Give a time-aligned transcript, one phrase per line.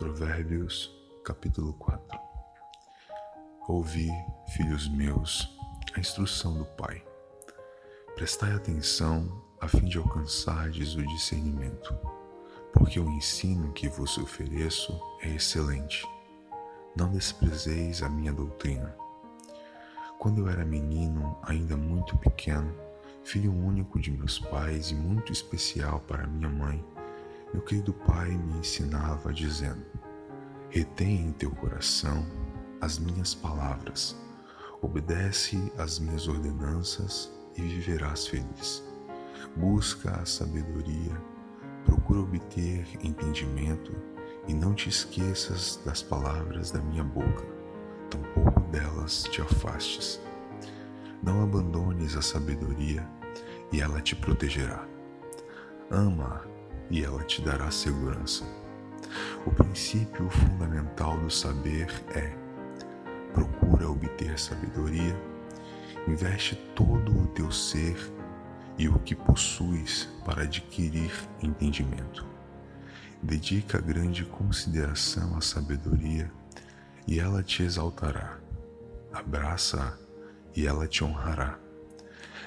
[0.00, 0.90] Provérbios,
[1.22, 2.18] capítulo 4
[3.68, 4.08] Ouvi,
[4.56, 5.46] filhos meus,
[5.94, 7.04] a instrução do Pai.
[8.14, 11.94] Prestai atenção a fim de alcançardes o discernimento,
[12.72, 16.08] porque o ensino que vos ofereço é excelente.
[16.96, 18.96] Não desprezeis a minha doutrina.
[20.18, 22.74] Quando eu era menino, ainda muito pequeno,
[23.22, 26.82] filho único de meus pais e muito especial para minha mãe,
[27.52, 29.89] meu querido pai me ensinava dizendo:
[30.70, 32.24] Retém em teu coração
[32.80, 34.16] as minhas palavras,
[34.80, 38.80] obedece às minhas ordenanças e viverás feliz.
[39.56, 41.20] Busca a sabedoria,
[41.84, 43.92] procura obter entendimento
[44.46, 47.44] e não te esqueças das palavras da minha boca,
[48.08, 50.20] tampouco delas te afastes.
[51.20, 53.04] Não abandones a sabedoria
[53.72, 54.86] e ela te protegerá.
[55.90, 56.44] Ama
[56.88, 58.44] e ela te dará segurança.
[59.46, 62.32] O princípio fundamental do saber é:
[63.32, 65.16] procura obter sabedoria,
[66.06, 67.96] investe todo o teu ser
[68.78, 72.26] e o que possuis para adquirir entendimento.
[73.22, 76.30] Dedica grande consideração à sabedoria
[77.06, 78.38] e ela te exaltará.
[79.12, 79.98] Abraça-a
[80.56, 81.58] e ela te honrará.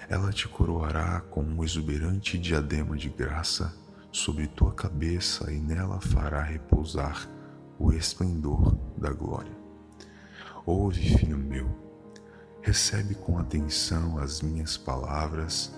[0.10, 3.74] Ela te coroará com um exuberante diadema de graça
[4.14, 7.28] sobre tua cabeça e nela fará repousar
[7.80, 9.52] o esplendor da glória.
[10.66, 11.68] Ouve, filho meu,
[12.62, 15.74] recebe com atenção as minhas palavras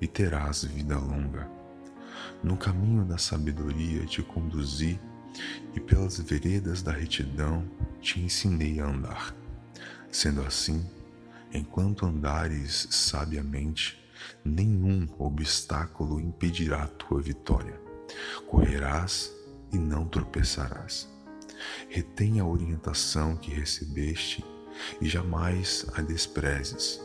[0.00, 1.48] e terás vida longa.
[2.42, 4.98] No caminho da sabedoria te conduzi
[5.74, 7.68] e pelas veredas da retidão
[8.00, 9.34] te ensinei a andar.
[10.10, 10.88] Sendo assim,
[11.52, 14.02] enquanto andares sabiamente,
[14.44, 17.80] nenhum obstáculo impedirá tua vitória.
[18.46, 19.32] Correrás
[19.72, 21.08] e não tropeçarás.
[21.88, 24.44] Retém a orientação que recebeste
[25.00, 27.00] e jamais a desprezes.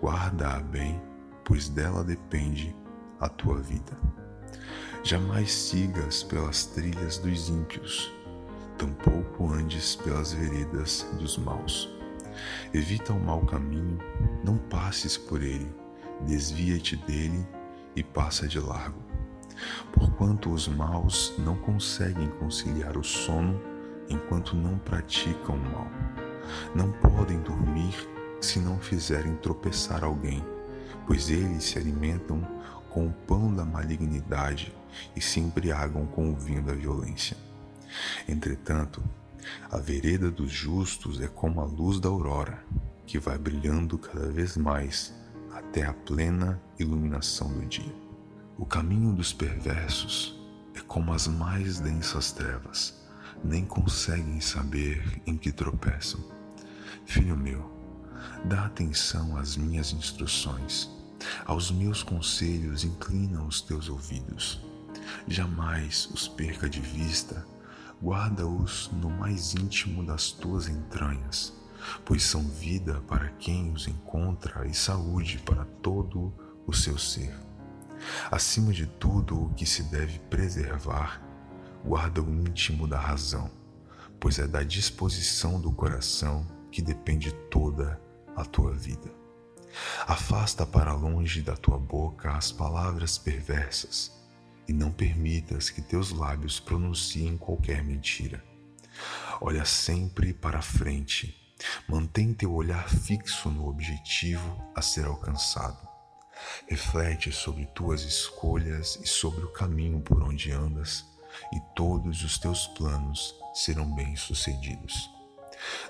[0.00, 1.00] Guarda-a bem,
[1.44, 2.74] pois dela depende
[3.20, 3.98] a tua vida.
[5.04, 8.12] Jamais sigas pelas trilhas dos ímpios,
[8.78, 11.88] tampouco andes pelas veredas dos maus.
[12.72, 13.98] Evita o mau caminho,
[14.44, 15.81] não passes por ele
[16.20, 17.46] desvia-te dele
[17.96, 19.00] e passa de largo.
[19.92, 23.60] Porquanto os maus não conseguem conciliar o sono
[24.08, 25.86] enquanto não praticam o mal.
[26.74, 27.94] Não podem dormir
[28.40, 30.44] se não fizerem tropeçar alguém,
[31.06, 32.42] pois eles se alimentam
[32.90, 34.74] com o pão da malignidade
[35.16, 37.36] e se embriagam com o vinho da violência.
[38.28, 39.02] Entretanto,
[39.70, 42.62] a vereda dos justos é como a luz da aurora,
[43.06, 45.14] que vai brilhando cada vez mais
[45.72, 47.94] até a plena iluminação do dia.
[48.58, 50.38] O caminho dos perversos
[50.74, 53.02] é como as mais densas trevas,
[53.42, 56.20] nem conseguem saber em que tropeçam.
[57.06, 57.72] Filho meu,
[58.44, 60.90] dá atenção às minhas instruções,
[61.46, 64.60] aos meus conselhos inclina os teus ouvidos.
[65.26, 67.46] Jamais os perca de vista,
[68.02, 71.61] guarda-os no mais íntimo das tuas entranhas
[72.04, 76.32] pois são vida para quem os encontra e saúde para todo
[76.66, 77.34] o seu ser.
[78.30, 81.22] Acima de tudo o que se deve preservar,
[81.84, 83.50] guarda o íntimo da razão,
[84.18, 88.00] pois é da disposição do coração que depende toda
[88.36, 89.10] a tua vida.
[90.06, 94.12] Afasta para longe da tua boca as palavras perversas
[94.68, 98.44] e não permitas que teus lábios pronunciem qualquer mentira.
[99.40, 101.41] Olha sempre para frente
[101.88, 105.88] Mantém teu olhar fixo no objetivo a ser alcançado.
[106.68, 111.04] Reflete sobre tuas escolhas e sobre o caminho por onde andas,
[111.52, 115.10] e todos os teus planos serão bem-sucedidos.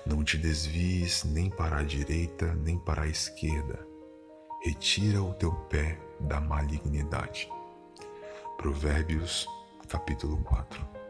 [0.05, 3.85] Não te desvies nem para a direita nem para a esquerda.
[4.63, 7.49] Retira o teu pé da malignidade.
[8.57, 9.47] Provérbios,
[9.89, 11.02] capítulo 4.